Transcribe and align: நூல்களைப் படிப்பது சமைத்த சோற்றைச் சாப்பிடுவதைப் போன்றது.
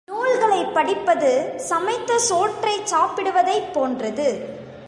நூல்களைப் 0.05 0.73
படிப்பது 0.73 1.53
சமைத்த 1.57 2.17
சோற்றைச் 2.19 2.93
சாப்பிடுவதைப் 2.93 3.73
போன்றது. 3.73 4.27